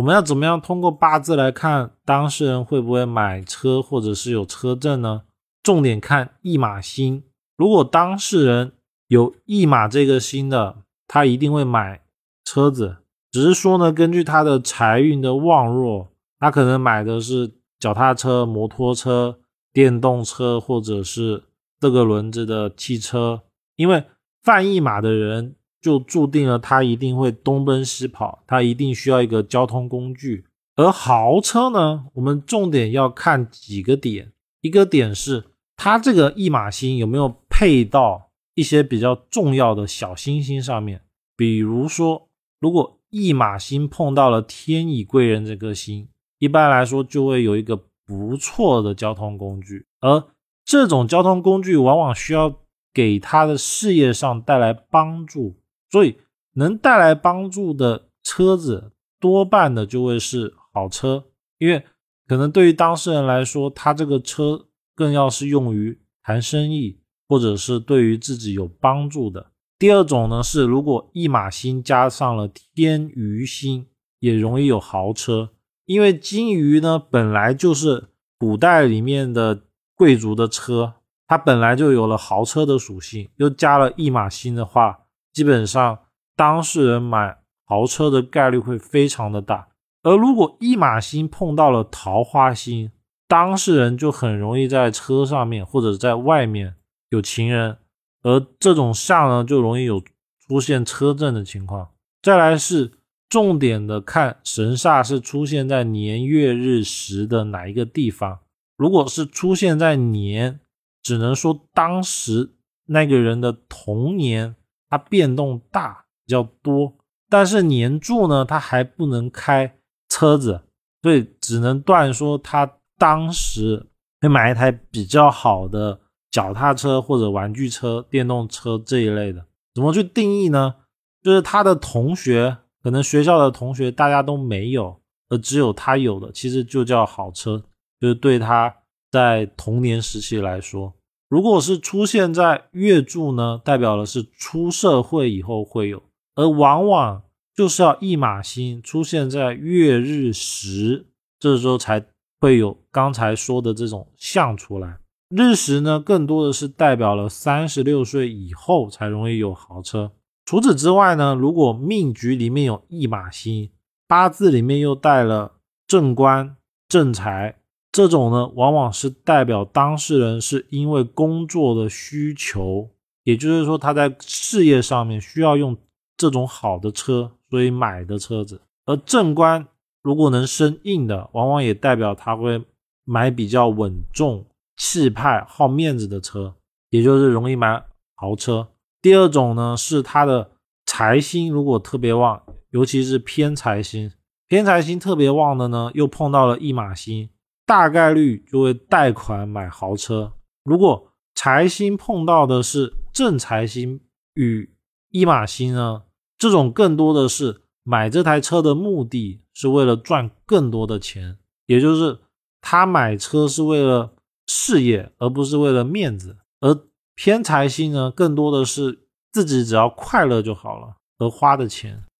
[0.00, 5.24] 我们要怎么样通过八字来看当事人会不会买车或者是有车证呢？
[5.62, 7.22] 重点看驿马星，
[7.58, 8.72] 如果当事人
[9.08, 12.00] 有驿马这个星的，他一定会买
[12.46, 12.96] 车子。
[13.30, 16.08] 只是说呢，根据他的财运的旺弱，
[16.38, 19.38] 他可能买的是脚踏车、摩托车、
[19.70, 21.44] 电动车或者是
[21.78, 23.42] 这个轮子的汽车。
[23.76, 24.04] 因为
[24.42, 25.56] 犯驿马的人。
[25.80, 30.44] 就注定了他一定会东奔西跑，他一定需要一个交通工具。
[30.76, 35.44] 而豪车呢，我们重点要看几个点，一个点是
[35.76, 41.02] 它这个一马星有没有配到一些比较重要的小星星上面，
[41.36, 42.28] 比如说，
[42.60, 47.76] 如果一马星碰到了天乙贵人这颗星，一般来说就会有一个
[48.06, 50.22] 不错的交通工具，而
[50.64, 52.60] 这种交通工具往往需要
[52.92, 55.59] 给他的事业上带来帮助。
[55.90, 56.18] 所以
[56.54, 61.24] 能带来帮助的车子，多半的就会是好车，
[61.58, 61.84] 因为
[62.26, 69.50] 可能对于当事人来说，他这个车更要是用于谈生意，或者是对于自己有帮助的。
[69.78, 73.86] 第二种呢是，如果一马星加上了天鱼星，
[74.18, 75.50] 也容易有豪车，
[75.86, 79.62] 因为金鱼呢本来就是古代里面的
[79.96, 80.94] 贵族的车，
[81.26, 85.06] 它本来就有了豪车的属性，又加了一马星的话。
[85.32, 86.00] 基本上，
[86.34, 89.68] 当事人买豪车的概率会非常的大。
[90.02, 92.90] 而如果一马星碰到了桃花星，
[93.28, 96.74] 当事人就很容易在车上面或者在外面
[97.10, 97.76] 有情人，
[98.22, 100.02] 而这种相呢，就容易有
[100.48, 101.90] 出现车震的情况。
[102.22, 102.90] 再来是
[103.28, 108.40] 重点的看神煞是出现在年月日时的哪一个地方。
[108.76, 110.58] 如果是出现在年，
[111.02, 112.50] 只能说当时
[112.86, 114.56] 那个人的童年。
[114.90, 116.92] 它变动大比较多，
[117.28, 119.76] 但是年柱呢，它还不能开
[120.08, 120.60] 车子，
[121.02, 123.86] 所以只能断说他当时
[124.20, 129.46] 会买一台比较好的脚踏车或者玩具车、电动车这一类的。
[129.74, 130.74] 怎么去定义呢？
[131.22, 137.62] 就是他的同学，可能学校的同学大家都没有，而只有他有的，其实就叫好车，
[138.00, 138.74] 就是对他
[139.10, 140.92] 在童年时期来说。
[141.30, 146.02] 如果是出现在月柱呢，代表的是出社会以后会有，
[146.34, 147.22] 而往往
[147.54, 151.06] 就是要一马星出现在月日时，
[151.38, 152.04] 这时候才
[152.40, 154.98] 会有刚才说的这种相出来。
[155.28, 160.10] 日食呢，更多的是代表了三十六岁以后才容易有豪车。
[160.44, 163.70] 除此之外呢，如果命局里面有一马星，
[164.08, 165.52] 八字里面又带了
[165.86, 166.56] 正官
[166.88, 167.59] 正财。
[167.92, 172.88] 这种呢，往往是代表当事人是因为工作的需求，
[173.24, 175.76] 也就是说他在事业上面需要用
[176.16, 178.60] 这种好的车，所以买的车子。
[178.86, 179.66] 而正官
[180.02, 182.62] 如果能生硬的，往往也代表他会
[183.04, 184.46] 买比较稳重、
[184.76, 186.54] 气派、好面子的车，
[186.90, 187.82] 也就是容易买
[188.14, 188.68] 豪车。
[189.02, 190.52] 第二种呢，是他的
[190.86, 192.40] 财星如果特别旺，
[192.70, 194.12] 尤其是偏财星，
[194.46, 197.28] 偏财星特别旺的呢，又碰到了驿马星。
[197.70, 200.32] 大概率就会贷款买豪车。
[200.64, 204.00] 如果财星碰到的是正财星
[204.34, 204.74] 与
[205.10, 206.02] 一马星呢？
[206.36, 212.18] 这种更多的是买这台车的目的是为了赚更多的钱，也就是
[212.60, 214.16] 他买车是为了
[214.48, 216.38] 事业，而不是为了面子。
[216.58, 216.76] 而
[217.14, 222.02] 偏财星呢，更多的是自己只要快乐就好了，而花的钱